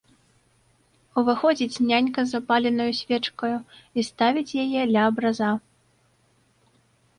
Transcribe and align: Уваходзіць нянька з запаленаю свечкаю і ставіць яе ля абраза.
Уваходзіць 1.21 1.83
нянька 1.89 2.19
з 2.29 2.37
запаленаю 2.37 2.97
свечкаю 3.01 3.51
і 3.97 4.07
ставіць 4.09 4.57
яе 4.65 4.81
ля 4.95 5.01
абраза. 5.13 5.51